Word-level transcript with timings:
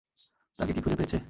তাকে 0.59 0.71
কি 0.73 0.81
খুঁজে 0.81 0.97
পেয়েছে? 0.97 1.17